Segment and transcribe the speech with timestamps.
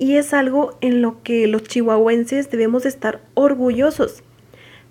[0.00, 4.24] y es algo en lo que los chihuahuenses debemos estar orgullosos.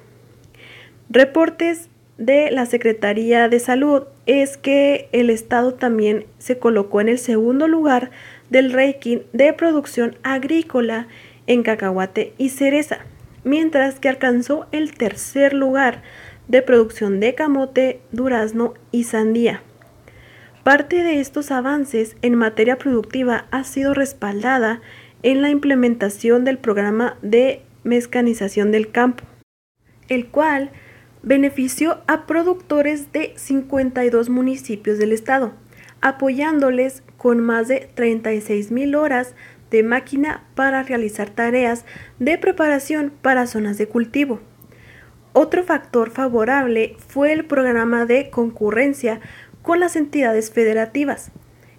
[1.08, 1.88] Reportes
[2.18, 7.68] de la Secretaría de Salud es que el estado también se colocó en el segundo
[7.68, 8.10] lugar
[8.50, 11.06] del ranking de producción agrícola
[11.46, 12.98] en cacahuate y cereza,
[13.44, 16.02] mientras que alcanzó el tercer lugar
[16.48, 19.62] de producción de camote, durazno y sandía.
[20.62, 24.80] Parte de estos avances en materia productiva ha sido respaldada
[25.22, 29.24] en la implementación del programa de mecanización del campo,
[30.08, 30.70] el cual
[31.22, 35.54] benefició a productores de 52 municipios del estado,
[36.00, 39.34] apoyándoles con más de 36 mil horas
[39.70, 41.84] de máquina para realizar tareas
[42.18, 44.40] de preparación para zonas de cultivo.
[45.32, 49.20] Otro factor favorable fue el programa de concurrencia
[49.62, 51.32] con las entidades federativas,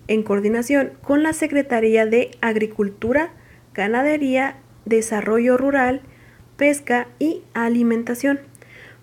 [0.07, 3.31] en coordinación con la Secretaría de Agricultura,
[3.73, 6.01] Ganadería desarrollo rural,
[6.57, 8.39] pesca y alimentación,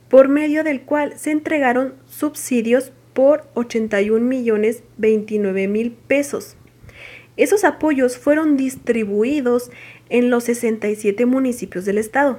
[0.09, 6.57] por medio del cual se entregaron subsidios por 81 millones 29 mil pesos.
[7.37, 9.73] Esos apoyos fueron distribuidos
[10.09, 12.37] en los 67 municipios del estado,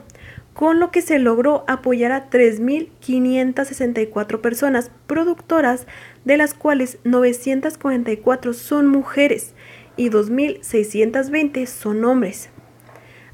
[0.54, 5.86] con lo que se logró apoyar a 3.564 personas productoras,
[6.24, 9.54] de las cuales 944 son mujeres
[9.98, 12.50] y 2.620 son hombres.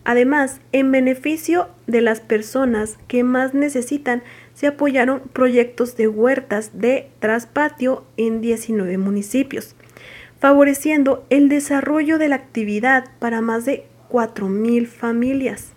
[0.04, 4.24] Además, en beneficio de las personas que más necesitan,
[4.56, 9.76] se apoyaron proyectos de huertas de traspatio en 19 municipios,
[10.40, 15.74] favoreciendo el desarrollo de la actividad para más de 4.000 familias.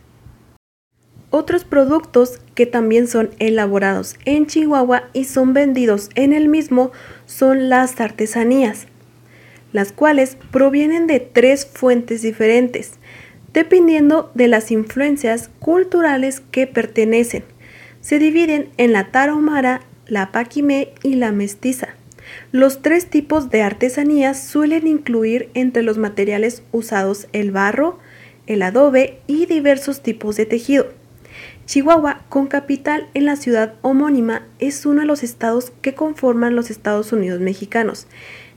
[1.29, 6.93] Otros productos que también son elaborados en Chihuahua y son vendidos en el mismo
[7.27, 8.87] son las artesanías,
[9.73, 12.93] las cuales provienen de tres fuentes diferentes
[13.55, 17.45] dependiendo de las influencias culturales que pertenecen.
[18.01, 21.95] Se dividen en la tarahumara, la paquimé y la mestiza.
[22.53, 27.99] Los tres tipos de artesanías suelen incluir entre los materiales usados el barro,
[28.47, 30.89] el adobe y diversos tipos de tejido.
[31.67, 36.71] Chihuahua, con capital en la ciudad homónima, es uno de los estados que conforman los
[36.71, 38.07] Estados Unidos mexicanos.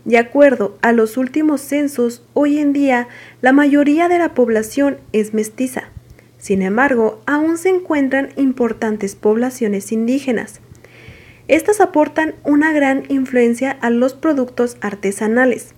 [0.08, 3.10] De acuerdo a los últimos censos, hoy en día
[3.42, 5.90] la mayoría de la población es mestiza.
[6.38, 10.62] Sin embargo, aún se encuentran importantes poblaciones indígenas.
[11.50, 15.74] Estas aportan una gran influencia a los productos artesanales,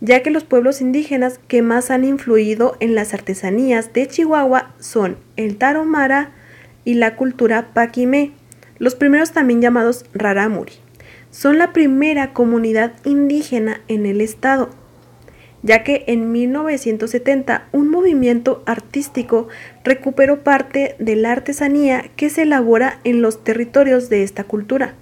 [0.00, 5.18] ya que los pueblos indígenas que más han influido en las artesanías de Chihuahua son
[5.36, 6.32] el taromara
[6.86, 8.32] y la cultura paquimé,
[8.78, 10.83] los primeros también llamados raramuri.
[11.34, 14.70] Son la primera comunidad indígena en el estado
[15.64, 19.48] ya que en 1970 un movimiento artístico
[19.82, 24.94] recuperó parte de la artesanía que se elabora en los territorios de esta cultura,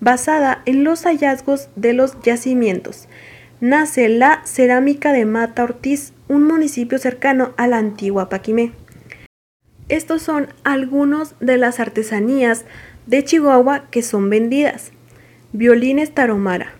[0.00, 3.08] basada en los hallazgos de los yacimientos.
[3.60, 8.70] Nace la cerámica de Mata Ortiz, un municipio cercano a la antigua Paquimé.
[9.88, 12.64] Estos son algunos de las artesanías
[13.06, 14.92] de Chihuahua que son vendidas.
[15.58, 16.74] Violines taromara,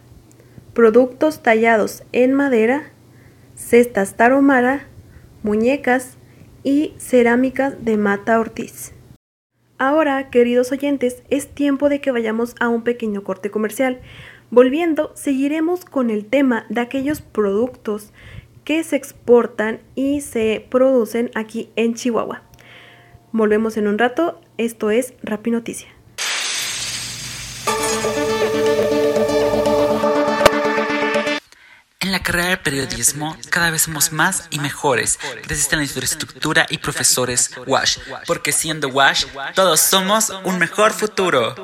[0.75, 2.91] productos tallados en madera,
[3.55, 4.87] cestas taromara,
[5.43, 6.19] muñecas
[6.63, 8.93] y cerámicas de Mata Ortiz.
[9.79, 14.03] Ahora, queridos oyentes, es tiempo de que vayamos a un pequeño corte comercial.
[14.51, 18.13] Volviendo, seguiremos con el tema de aquellos productos
[18.65, 22.43] que se exportan y se producen aquí en Chihuahua.
[23.33, 25.89] Volvemos en un rato, esto es Rapi Noticia.
[32.27, 37.99] Del periodismo cada vez somos más y mejores gracias a la infraestructura y profesores WASH,
[38.27, 41.55] porque siendo WASH todos somos un mejor futuro.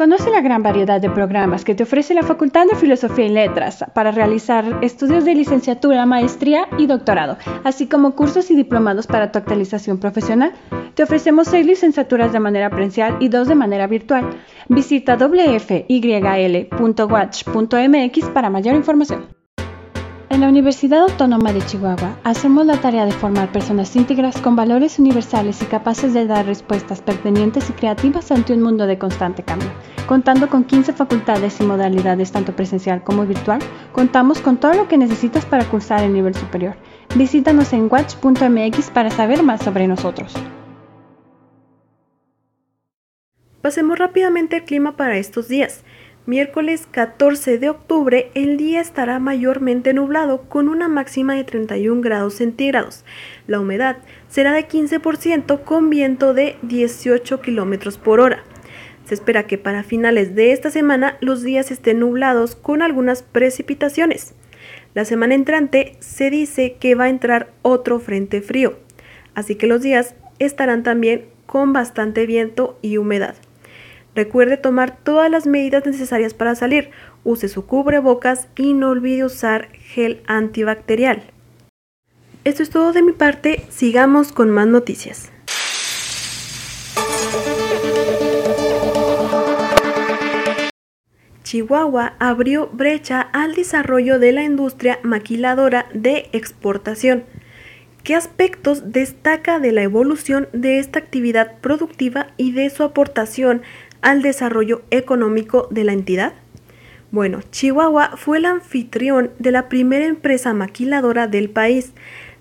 [0.00, 3.84] Conoce la gran variedad de programas que te ofrece la Facultad de Filosofía y Letras
[3.92, 9.38] para realizar estudios de licenciatura, maestría y doctorado, así como cursos y diplomados para tu
[9.38, 10.54] actualización profesional.
[10.94, 14.38] Te ofrecemos seis licenciaturas de manera presencial y dos de manera virtual.
[14.70, 15.88] Visita wfyl.watch.mx
[18.30, 19.39] para mayor información.
[20.30, 25.00] En la Universidad Autónoma de Chihuahua hacemos la tarea de formar personas íntegras con valores
[25.00, 29.68] universales y capaces de dar respuestas pertinentes y creativas ante un mundo de constante cambio.
[30.06, 33.58] Contando con 15 facultades y modalidades tanto presencial como virtual,
[33.90, 36.76] contamos con todo lo que necesitas para cursar el nivel superior.
[37.16, 40.32] Visítanos en watch.mx para saber más sobre nosotros.
[43.62, 45.84] Pasemos rápidamente al clima para estos días.
[46.26, 52.34] Miércoles 14 de octubre el día estará mayormente nublado con una máxima de 31 grados
[52.34, 53.06] centígrados.
[53.46, 53.96] La humedad
[54.28, 58.44] será de 15% con viento de 18 kilómetros por hora.
[59.06, 64.34] Se espera que para finales de esta semana los días estén nublados con algunas precipitaciones.
[64.92, 68.78] La semana entrante se dice que va a entrar otro frente frío,
[69.34, 73.36] así que los días estarán también con bastante viento y humedad.
[74.20, 76.90] Recuerde tomar todas las medidas necesarias para salir.
[77.24, 81.22] Use su cubrebocas y no olvide usar gel antibacterial.
[82.44, 83.64] Esto es todo de mi parte.
[83.70, 85.32] Sigamos con más noticias.
[91.42, 97.24] Chihuahua abrió brecha al desarrollo de la industria maquiladora de exportación.
[98.04, 103.62] ¿Qué aspectos destaca de la evolución de esta actividad productiva y de su aportación
[104.02, 106.34] al desarrollo económico de la entidad?
[107.10, 111.92] Bueno, Chihuahua fue el anfitrión de la primera empresa maquiladora del país,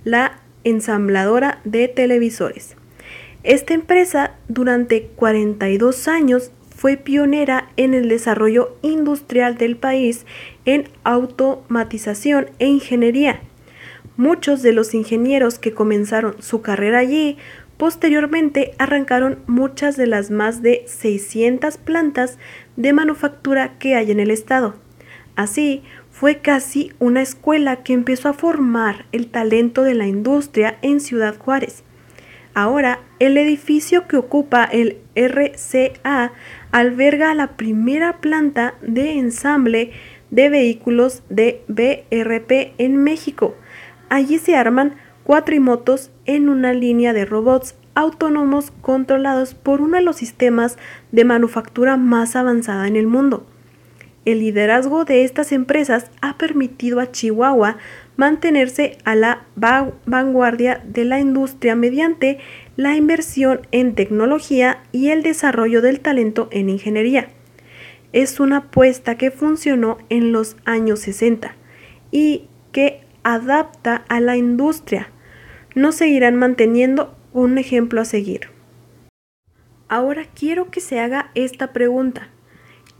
[0.03, 2.75] la ensambladora de televisores.
[3.43, 10.25] Esta empresa durante 42 años fue pionera en el desarrollo industrial del país
[10.65, 13.41] en automatización e ingeniería.
[14.17, 17.37] Muchos de los ingenieros que comenzaron su carrera allí
[17.79, 22.37] Posteriormente arrancaron muchas de las más de 600 plantas
[22.75, 24.75] de manufactura que hay en el estado.
[25.37, 25.81] Así,
[26.11, 31.37] fue casi una escuela que empezó a formar el talento de la industria en Ciudad
[31.37, 31.85] Juárez.
[32.53, 36.33] Ahora, el edificio que ocupa el RCA
[36.73, 39.91] alberga la primera planta de ensamble
[40.31, 43.55] de vehículos de BRP en México.
[44.09, 44.97] Allí se arman
[45.29, 50.79] cuatrimotos en una línea de robots autónomos controlados por uno de los sistemas
[51.11, 53.45] de manufactura más avanzada en el mundo.
[54.25, 57.77] El liderazgo de estas empresas ha permitido a Chihuahua
[58.17, 59.45] mantenerse a la
[60.07, 62.39] vanguardia de la industria mediante
[62.75, 67.29] la inversión en tecnología y el desarrollo del talento en ingeniería.
[68.13, 71.55] Es una apuesta que funcionó en los años 60
[72.09, 75.11] y que adapta a la industria.
[75.75, 78.49] No seguirán manteniendo un ejemplo a seguir.
[79.87, 82.29] Ahora quiero que se haga esta pregunta.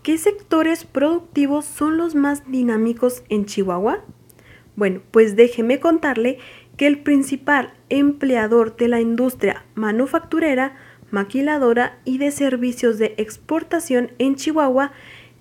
[0.03, 4.03] ¿Qué sectores productivos son los más dinámicos en Chihuahua?
[4.75, 6.37] Bueno, pues déjeme contarle
[6.77, 10.77] que el principal empleador de la industria manufacturera,
[11.11, 14.93] maquiladora y de servicios de exportación en Chihuahua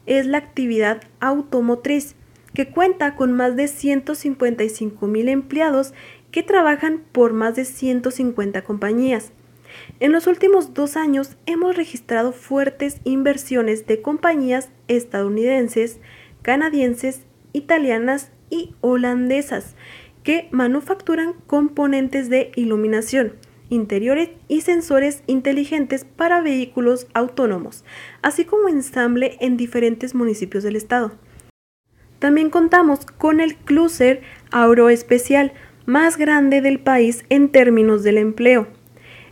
[0.06, 2.16] es la actividad automotriz,
[2.52, 5.94] que cuenta con más de 155 mil empleados
[6.30, 9.32] que trabajan por más de 150 compañías.
[10.00, 15.99] En los últimos dos años hemos registrado fuertes inversiones de compañías estadounidenses,
[16.42, 19.75] canadienses, italianas y holandesas
[20.23, 23.35] que manufacturan componentes de iluminación,
[23.70, 27.85] interiores y sensores inteligentes para vehículos autónomos,
[28.23, 31.12] así como ensamble en diferentes municipios del estado.
[32.18, 35.52] También contamos con el clúster aeroespecial
[35.88, 38.66] más grande del país en términos del empleo,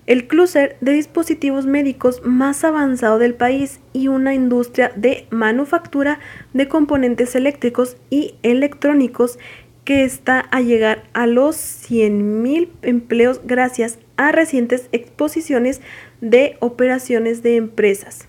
[0.07, 6.19] el clúster de dispositivos médicos más avanzado del país y una industria de manufactura
[6.55, 9.39] de componentes eléctricos y electrónicos
[9.85, 15.83] que está a llegar a los 100.000 empleos gracias a recientes exposiciones
[16.23, 18.29] de operaciones de empresas.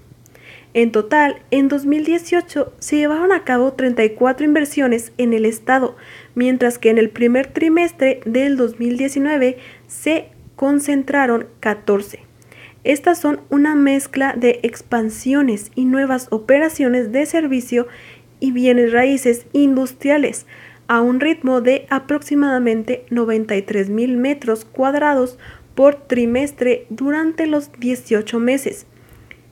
[0.77, 5.95] En total, en 2018 se llevaron a cabo 34 inversiones en el Estado,
[6.35, 9.57] mientras que en el primer trimestre del 2019
[9.87, 12.19] se concentraron 14.
[12.83, 17.87] Estas son una mezcla de expansiones y nuevas operaciones de servicio
[18.39, 20.45] y bienes raíces industriales
[20.87, 25.39] a un ritmo de aproximadamente 93 mil metros cuadrados
[25.73, 28.85] por trimestre durante los 18 meses.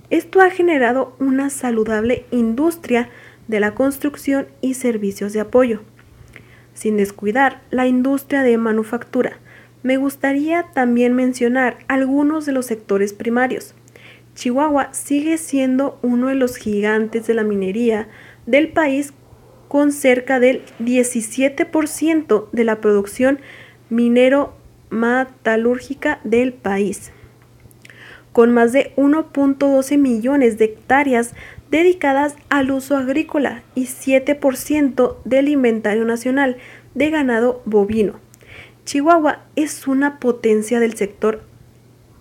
[0.10, 3.10] Esto ha generado una saludable industria
[3.48, 5.82] de la construcción y servicios de apoyo,
[6.74, 9.40] sin descuidar la industria de manufactura,
[9.86, 13.76] me gustaría también mencionar algunos de los sectores primarios.
[14.34, 18.08] Chihuahua sigue siendo uno de los gigantes de la minería
[18.48, 19.14] del país
[19.68, 23.38] con cerca del 17% de la producción
[23.92, 27.12] minero-metalúrgica del país,
[28.36, 31.34] con más de 1.12 millones de hectáreas
[31.72, 36.58] dedicadas al uso agrícola y 7% del inventario nacional
[36.96, 38.20] de ganado bovino.
[38.84, 41.44] Chihuahua es una potencia del sector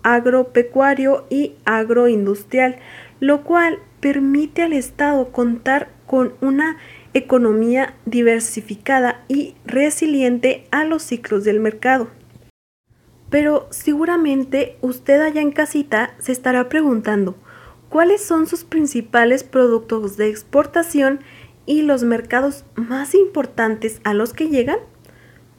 [0.03, 2.77] agropecuario y agroindustrial,
[3.19, 6.77] lo cual permite al Estado contar con una
[7.13, 12.07] economía diversificada y resiliente a los ciclos del mercado.
[13.29, 17.35] Pero seguramente usted allá en casita se estará preguntando,
[17.89, 21.19] ¿cuáles son sus principales productos de exportación
[21.65, 24.79] y los mercados más importantes a los que llegan?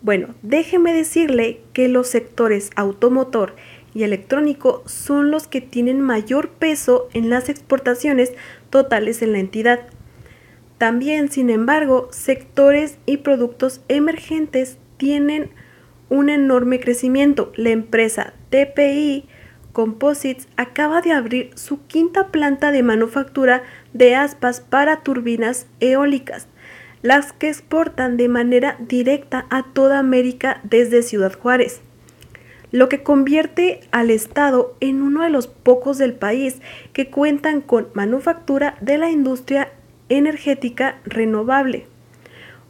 [0.03, 3.57] Bueno, déjeme decirle que los sectores automotor
[3.93, 8.33] y electrónico son los que tienen mayor peso en las exportaciones
[8.71, 9.81] totales en la entidad.
[10.79, 15.51] También, sin embargo, sectores y productos emergentes tienen
[16.09, 17.53] un enorme crecimiento.
[17.57, 19.27] La empresa TPI
[19.73, 26.49] Composites acaba de abrir su quinta planta de manufactura de aspas para turbinas eólicas
[27.07, 31.81] las que exportan de manera directa a toda América desde Ciudad Juárez,
[32.73, 36.61] lo que convierte al Estado en uno de los pocos del país
[36.93, 39.69] que cuentan con manufactura de la industria
[40.09, 41.87] energética renovable.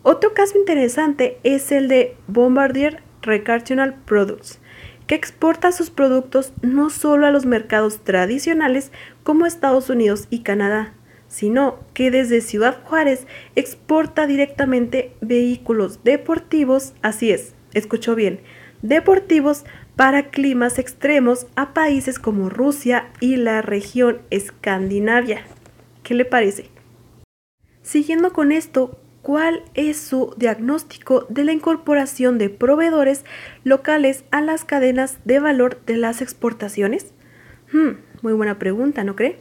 [0.02, 4.60] Otro caso interesante es el de Bombardier Recreational Products,
[5.06, 8.90] que exporta sus productos no solo a los mercados tradicionales
[9.22, 10.94] como Estados Unidos y Canadá,
[11.28, 18.40] sino que desde Ciudad Juárez exporta directamente vehículos deportivos, así es, escuchó bien,
[18.82, 19.64] deportivos
[19.96, 25.44] para climas extremos a países como Rusia y la región Escandinavia.
[26.02, 26.70] ¿Qué le parece?
[27.82, 33.24] Siguiendo con esto, ¿cuál es su diagnóstico de la incorporación de proveedores
[33.64, 37.12] locales a las cadenas de valor de las exportaciones?
[37.72, 39.40] Hmm, muy buena pregunta, ¿no cree?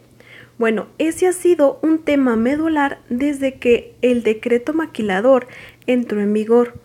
[0.57, 5.45] Bueno, ese ha sido un tema medular desde que el decreto maquilador
[5.85, 6.81] entró en vigor.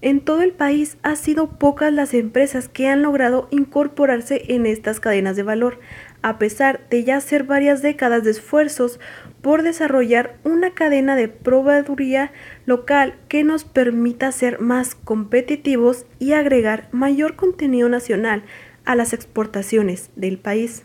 [0.00, 5.00] En todo el país ha sido pocas las empresas que han logrado incorporarse en estas
[5.00, 5.80] cadenas de valor,
[6.22, 9.00] a pesar de ya hacer varias décadas de esfuerzos
[9.40, 12.32] por desarrollar una cadena de proveeduría
[12.64, 18.44] local que nos permita ser más competitivos y agregar mayor contenido nacional
[18.84, 20.84] a las exportaciones del país.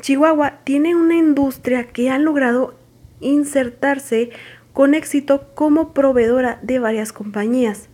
[0.00, 2.78] Chihuahua tiene una industria que ha logrado
[3.20, 4.30] insertarse
[4.72, 7.88] con éxito como proveedora de varias compañías,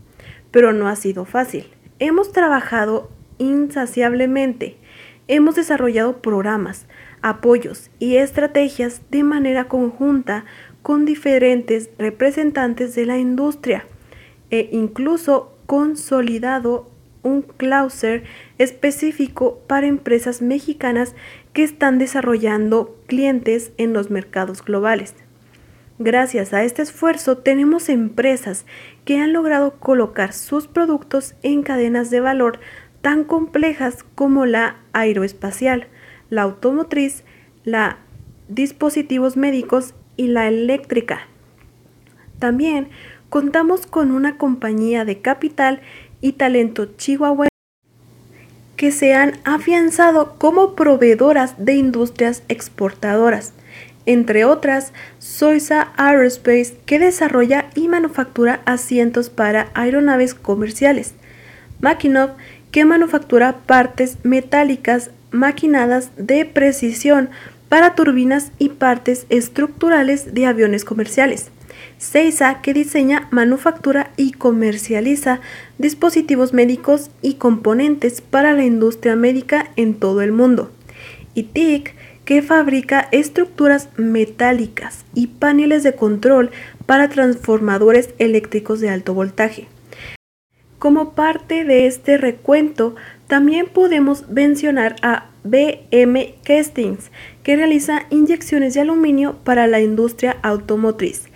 [0.50, 1.66] pero no ha sido fácil.
[1.98, 4.76] Hemos trabajado insaciablemente,
[5.28, 6.86] hemos desarrollado programas,
[7.22, 10.44] apoyos y estrategias de manera conjunta
[10.82, 13.86] con diferentes representantes de la industria
[14.50, 16.90] e incluso consolidado
[17.22, 18.24] un clauser
[18.58, 21.14] específico para empresas mexicanas
[21.54, 25.14] que están desarrollando clientes en los mercados globales.
[25.98, 28.66] Gracias a este esfuerzo tenemos empresas
[29.04, 32.58] que han logrado colocar sus productos en cadenas de valor
[33.04, 35.88] tan complejas como la aeroespacial,
[36.30, 37.22] la automotriz,
[37.62, 37.98] la
[38.48, 41.28] dispositivos médicos y la eléctrica.
[42.38, 42.88] También
[43.28, 45.82] contamos con una compañía de capital
[46.22, 47.48] y talento chihuahua
[48.76, 53.52] que se han afianzado como proveedoras de industrias exportadoras,
[54.06, 61.14] entre otras Soisa Aerospace que desarrolla y manufactura asientos para aeronaves comerciales,
[61.84, 62.30] Makinov
[62.74, 67.30] que manufactura partes metálicas maquinadas de precisión
[67.68, 71.52] para turbinas y partes estructurales de aviones comerciales.
[71.98, 75.38] Seiza, que diseña, manufactura y comercializa
[75.78, 80.72] dispositivos médicos y componentes para la industria médica en todo el mundo.
[81.32, 86.50] Y TIC, que fabrica estructuras metálicas y paneles de control
[86.86, 89.68] para transformadores eléctricos de alto voltaje.
[90.78, 92.94] Como parte de este recuento,
[93.26, 97.10] también podemos mencionar a BM Castings,
[97.42, 101.28] que realiza inyecciones de aluminio para la industria automotriz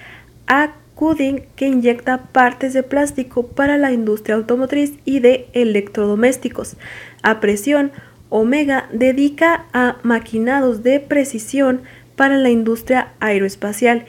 [0.48, 6.76] a Cuding que inyecta partes de plástico para la industria automotriz y de electrodomésticos.
[7.22, 7.92] A presión,
[8.30, 11.82] Omega dedica a maquinados de precisión
[12.16, 14.06] para la industria aeroespacial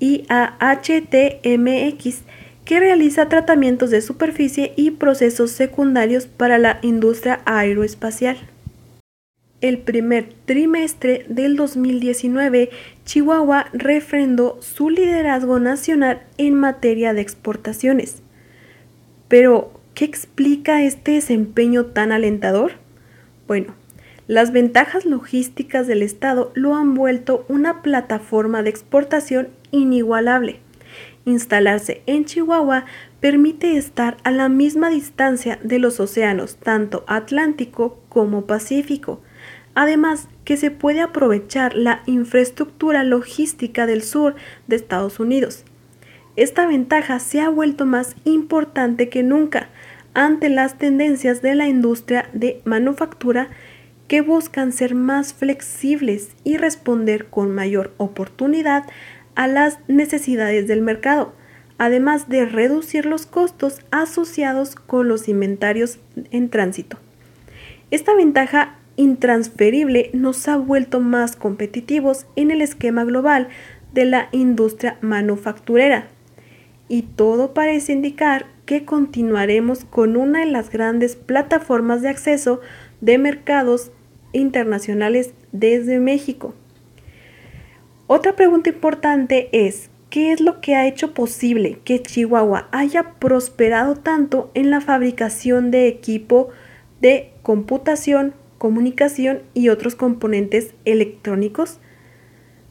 [0.00, 2.22] y a HTMX
[2.72, 8.38] que realiza tratamientos de superficie y procesos secundarios para la industria aeroespacial
[9.62, 12.70] el primer trimestre del 2019,
[13.04, 18.22] Chihuahua refrendó su liderazgo nacional en materia de exportaciones.
[19.28, 22.72] Pero, ¿qué explica este desempeño tan alentador?
[23.46, 23.74] Bueno,
[24.26, 30.58] las ventajas logísticas del Estado lo han vuelto una plataforma de exportación inigualable.
[31.24, 32.84] Instalarse en Chihuahua
[33.20, 39.20] permite estar a la misma distancia de los océanos, tanto Atlántico como Pacífico,
[39.74, 44.34] Además, que se puede aprovechar la infraestructura logística del sur
[44.66, 45.64] de Estados Unidos.
[46.36, 49.68] Esta ventaja se ha vuelto más importante que nunca
[50.14, 53.48] ante las tendencias de la industria de manufactura
[54.08, 58.84] que buscan ser más flexibles y responder con mayor oportunidad
[59.34, 61.34] a las necesidades del mercado,
[61.78, 65.98] además de reducir los costos asociados con los inventarios
[66.30, 66.98] en tránsito.
[67.90, 73.48] Esta ventaja intransferible nos ha vuelto más competitivos en el esquema global
[73.92, 76.08] de la industria manufacturera.
[76.88, 82.60] Y todo parece indicar que continuaremos con una de las grandes plataformas de acceso
[83.00, 83.90] de mercados
[84.32, 86.54] internacionales desde México.
[88.14, 93.96] Otra pregunta importante es, ¿qué es lo que ha hecho posible que Chihuahua haya prosperado
[93.96, 96.50] tanto en la fabricación de equipo
[97.00, 101.80] de computación comunicación y otros componentes electrónicos?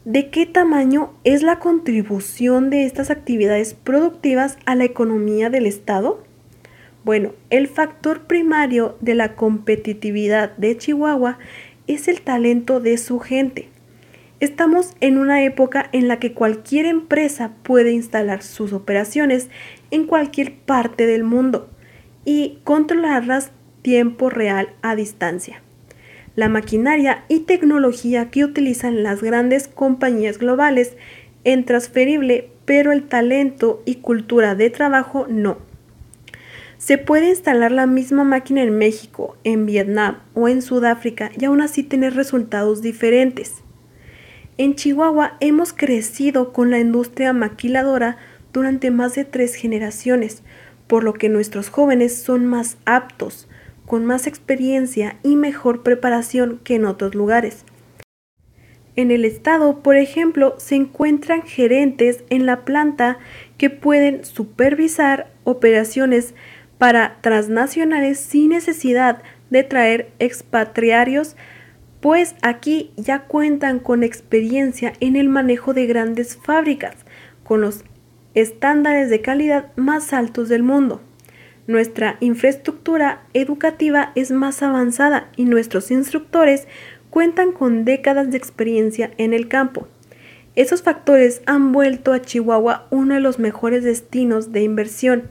[0.04, 6.22] ¿De qué tamaño es la contribución de estas actividades productivas a la economía del Estado?
[7.04, 11.40] Bueno, el factor primario de la competitividad de Chihuahua
[11.88, 13.71] es el talento de su gente.
[14.42, 19.48] Estamos en una época en la que cualquier empresa puede instalar sus operaciones
[19.90, 21.70] en cualquier parte del mundo
[22.26, 25.62] y controlarlas tiempo real a distancia
[26.34, 30.96] la maquinaria y tecnología que utilizan las grandes compañías globales
[31.44, 35.58] es transferible, pero el talento y cultura de trabajo no.
[36.78, 41.60] Se puede instalar la misma máquina en México, en Vietnam o en Sudáfrica y aún
[41.60, 43.62] así tener resultados diferentes.
[44.58, 48.18] En Chihuahua hemos crecido con la industria maquiladora
[48.52, 50.42] durante más de tres generaciones,
[50.86, 53.48] por lo que nuestros jóvenes son más aptos,
[53.86, 57.64] con más experiencia y mejor preparación que en otros lugares.
[58.94, 63.18] En el estado, por ejemplo, se encuentran gerentes en la planta
[63.56, 66.34] que pueden supervisar operaciones
[66.76, 71.36] para transnacionales sin necesidad de traer expatriarios,
[72.02, 76.96] pues aquí ya cuentan con experiencia en el manejo de grandes fábricas,
[77.44, 77.84] con los
[78.34, 81.00] estándares de calidad más altos del mundo.
[81.68, 86.66] Nuestra infraestructura educativa es más avanzada y nuestros instructores
[87.08, 89.86] cuentan con décadas de experiencia en el campo.
[90.56, 95.28] Esos factores han vuelto a Chihuahua uno de los mejores destinos de inversión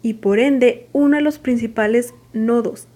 [0.00, 2.88] y por ende uno de los principales nodos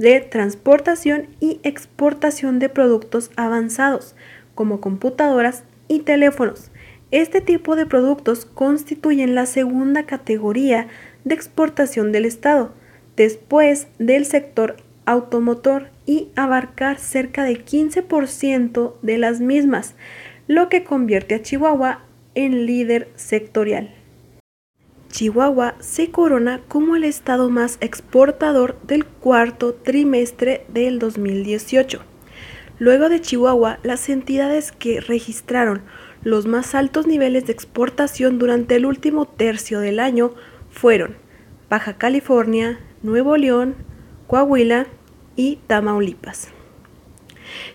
[0.00, 4.14] de transportación y exportación de productos avanzados
[4.54, 6.70] como computadoras y teléfonos.
[7.10, 10.88] Este tipo de productos constituyen la segunda categoría
[11.24, 12.72] de exportación del Estado,
[13.14, 19.96] después del sector automotor y abarcar cerca de 15% de las mismas,
[20.46, 23.99] lo que convierte a Chihuahua en líder sectorial.
[25.10, 32.00] Chihuahua se corona como el estado más exportador del cuarto trimestre del 2018.
[32.78, 35.82] Luego de Chihuahua, las entidades que registraron
[36.22, 40.32] los más altos niveles de exportación durante el último tercio del año
[40.70, 41.16] fueron
[41.68, 43.74] Baja California, Nuevo León,
[44.28, 44.86] Coahuila
[45.34, 46.48] y Tamaulipas.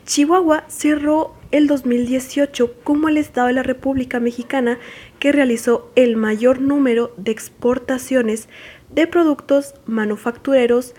[0.05, 4.79] Chihuahua cerró el 2018 como el Estado de la República Mexicana
[5.19, 8.47] que realizó el mayor número de exportaciones
[8.89, 10.93] de productos manufactureros,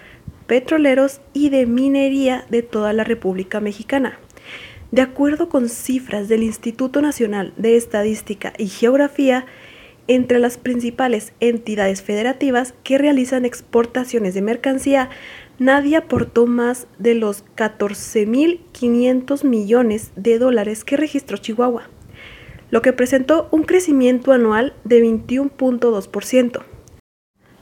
[0.47, 4.19] petroleros y de minería de toda la República Mexicana.
[4.93, 9.47] De acuerdo con cifras del Instituto Nacional de Estadística y Geografía,
[10.09, 15.11] entre las principales entidades federativas que realizan exportaciones de mercancía,
[15.59, 21.89] nadie aportó más de los 14.500 millones de dólares que registró Chihuahua,
[22.71, 26.63] lo que presentó un crecimiento anual de 21.2%.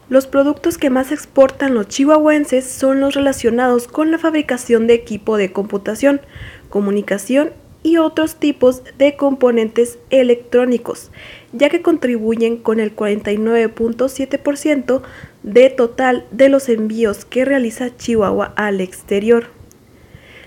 [0.09, 5.39] Los productos que más exportan los chihuahuenses son los relacionados con la fabricación de equipo
[5.39, 6.21] de computación,
[6.69, 11.11] comunicación y otros tipos de componentes electrónicos,
[11.53, 15.03] ya que contribuyen con el 49.7%
[15.43, 19.47] de total de los envíos que realiza Chihuahua al exterior.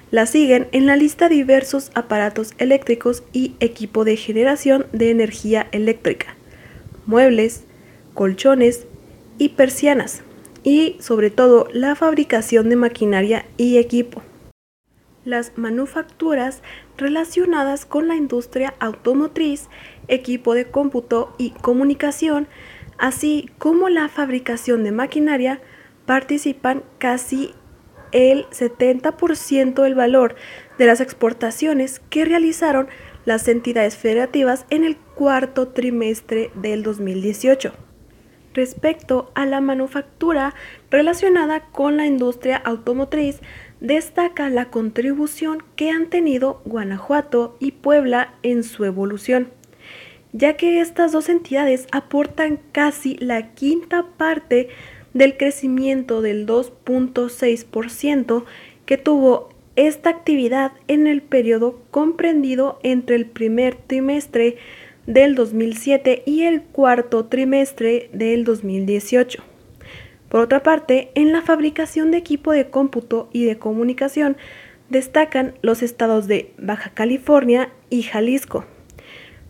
[0.10, 6.38] La siguen en la lista diversos aparatos eléctricos y equipo de generación de energía eléctrica,
[7.06, 7.66] muebles,
[8.14, 8.88] colchones
[9.38, 10.22] y persianas,
[10.64, 14.24] y sobre todo la fabricación de maquinaria y equipo.
[15.26, 16.62] Las manufacturas
[16.98, 19.68] relacionadas con la industria automotriz,
[20.08, 22.48] equipo de cómputo y comunicación,
[22.98, 25.60] así como la fabricación de maquinaria,
[26.06, 27.54] participan casi
[28.12, 30.36] el 70% del valor
[30.78, 32.88] de las exportaciones que realizaron
[33.26, 37.74] las entidades federativas en el cuarto trimestre del 2018.
[38.54, 40.56] Respecto a la manufactura
[40.90, 43.40] relacionada con la industria automotriz,
[43.82, 49.50] destaca la contribución que han tenido Guanajuato y Puebla en su evolución,
[50.32, 54.70] ya que estas dos entidades aportan casi la quinta parte
[55.18, 58.46] del crecimiento del 2.6%
[58.86, 64.58] que tuvo esta actividad en el periodo comprendido entre el primer trimestre
[65.08, 69.44] del 2007 y el cuarto trimestre del 2018.
[70.30, 74.38] Por otra parte, en la fabricación de equipo de cómputo y de comunicación
[74.90, 78.66] destacan los estados de Baja California y Jalisco,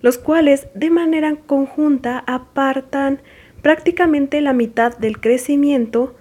[0.01, 3.19] los cuales de manera conjunta apartan
[3.61, 6.15] prácticamente la mitad del crecimiento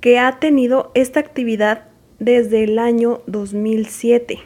[0.00, 4.40] que ha tenido esta actividad desde el año 2007.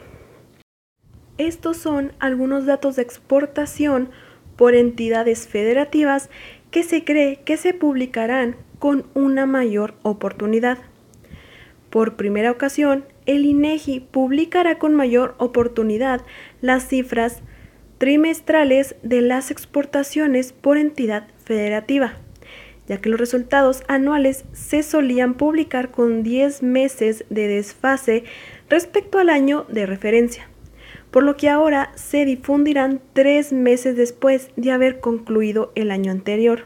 [1.37, 4.09] Estos son algunos datos de exportación
[4.55, 6.29] por entidades federativas
[6.71, 10.77] que se cree que se publicarán con una mayor oportunidad.
[11.89, 16.21] Por primera ocasión, el INEGI publicará con mayor oportunidad
[16.61, 17.41] las cifras
[17.97, 22.17] trimestrales de las exportaciones por entidad federativa,
[22.89, 28.25] ya que los resultados anuales se solían publicar con 10 meses de desfase
[28.69, 30.49] respecto al año de referencia,
[31.09, 36.65] por lo que ahora se difundirán tres meses después de haber concluido el año anterior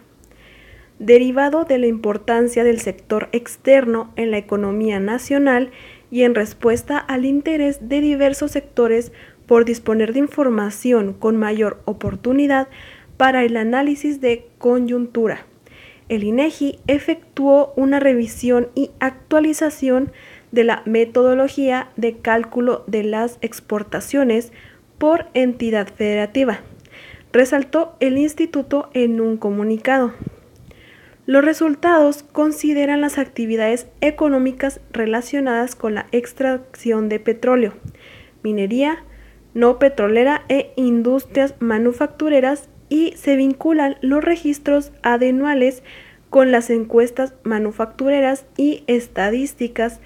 [0.99, 5.71] derivado de la importancia del sector externo en la economía nacional
[6.11, 9.11] y en respuesta al interés de diversos sectores
[9.45, 12.69] por disponer de información con mayor oportunidad
[13.17, 15.45] para el análisis de coyuntura.
[16.13, 20.11] El INEGI efectuó una revisión y actualización
[20.51, 24.51] de la metodología de cálculo de las exportaciones
[24.99, 26.59] por entidad federativa,
[27.31, 30.13] resaltó el instituto en un comunicado.
[31.25, 37.73] Los resultados consideran las actividades económicas relacionadas con la extracción de petróleo,
[38.43, 39.03] minería,
[39.55, 45.81] no petrolera e industrias manufactureras y se vinculan los registros anuales
[46.29, 49.99] con las encuestas manufactureras y estadísticas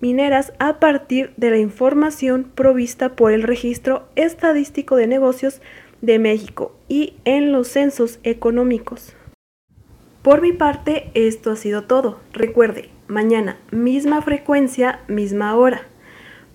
[0.00, 5.60] mineras a partir de la información provista por el Registro Estadístico de Negocios
[6.00, 9.14] de México y en los censos económicos.
[10.22, 12.18] Por mi parte, esto ha sido todo.
[12.32, 15.82] Recuerde, mañana misma frecuencia, misma hora,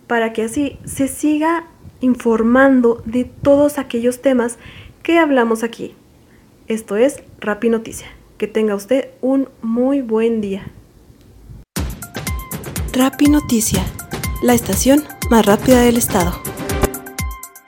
[0.07, 1.67] para que así se siga
[2.01, 4.57] informando de todos aquellos temas
[5.05, 5.93] que hablamos aquí.
[6.67, 8.07] Esto es Rapi Noticia.
[8.39, 10.65] Que tenga usted un muy buen día.
[12.91, 13.85] Rapi Noticia,
[14.41, 16.33] la estación más rápida del estado.